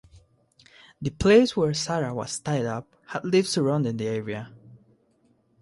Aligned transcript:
The 0.99 1.11
place 1.11 1.55
where 1.55 1.75
Sarah 1.75 2.11
was 2.11 2.39
tied 2.39 2.65
up 2.65 2.87
had 3.05 3.23
leaves 3.23 3.49
surrounding 3.49 3.97
the 3.97 4.07
area. 4.07 4.51